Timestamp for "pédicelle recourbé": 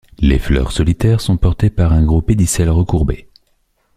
2.23-3.29